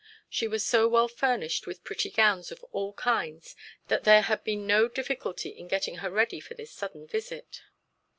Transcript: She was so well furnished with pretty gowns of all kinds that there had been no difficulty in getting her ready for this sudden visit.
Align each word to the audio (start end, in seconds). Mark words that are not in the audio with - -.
She 0.27 0.47
was 0.47 0.65
so 0.65 0.87
well 0.87 1.07
furnished 1.07 1.67
with 1.67 1.83
pretty 1.83 2.09
gowns 2.09 2.51
of 2.51 2.63
all 2.71 2.93
kinds 2.93 3.55
that 3.87 4.03
there 4.03 4.23
had 4.23 4.43
been 4.43 4.65
no 4.65 4.87
difficulty 4.87 5.49
in 5.49 5.67
getting 5.67 5.97
her 5.97 6.09
ready 6.09 6.39
for 6.39 6.55
this 6.55 6.71
sudden 6.71 7.05
visit. 7.05 7.61